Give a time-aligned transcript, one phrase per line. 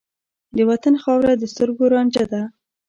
[0.55, 2.41] د وطن خاوره د سترګو رانجه ده.